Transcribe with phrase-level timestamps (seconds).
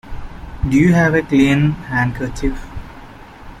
[0.67, 2.65] Do you have a clean handkerchief?